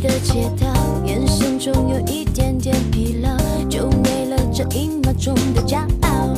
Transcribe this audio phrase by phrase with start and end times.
[0.00, 0.66] 的街道，
[1.04, 3.28] 眼神中有一点点疲劳，
[3.68, 6.34] 就为了这一秒钟的骄傲。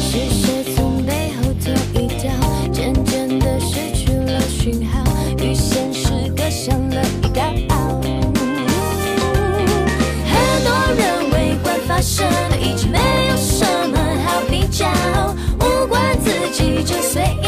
[0.00, 2.28] 是谁从背后偷一刀，
[2.72, 5.04] 渐渐的失去了讯号，
[5.38, 7.28] 与现实隔上了一
[7.68, 7.76] 道。
[10.24, 10.32] 很
[10.64, 12.98] 多人围观发生的一切，没
[13.28, 14.86] 有什么好比较，
[15.60, 17.47] 无关自己就随意。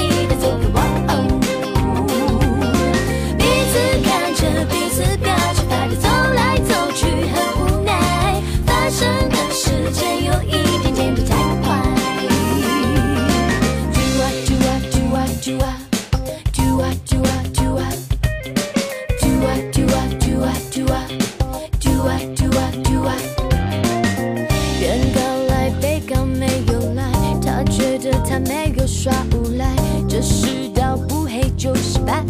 [28.30, 29.66] 他没有耍无赖，
[30.08, 32.24] 这世道不黑就是白。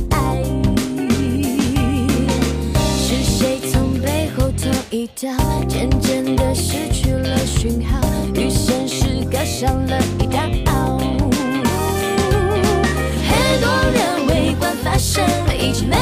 [2.96, 5.28] 是谁从背后捅一刀，
[5.68, 8.00] 渐渐的失去了讯号，
[8.34, 10.40] 与现实隔上了一道。
[13.28, 15.96] 很多人围观发生了，已经没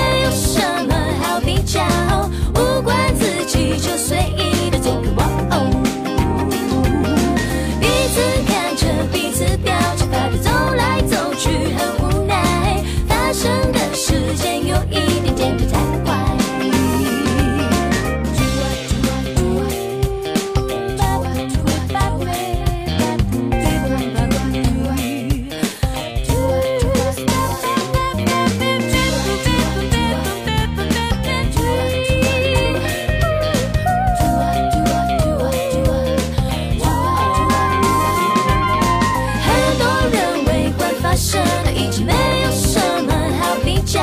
[41.79, 44.03] 已经没有什么好比较，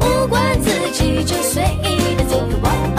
[0.00, 2.96] 无关自己就随意的走个 walk。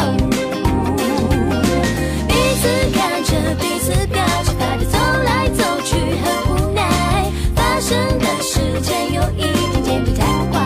[2.28, 6.82] 彼此看着彼此表情，发着走来走去很无奈，
[7.56, 10.62] 发生的时间有一点点不太快。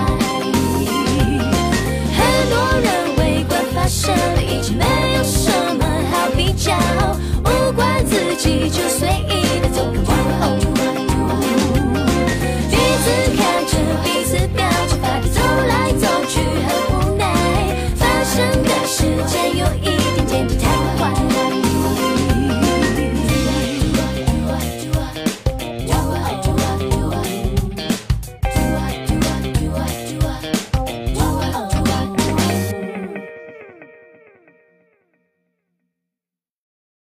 [2.17, 4.83] 很多人围观发生了，已经没
[5.15, 6.73] 有什么好比较，
[7.45, 8.83] 无关自己就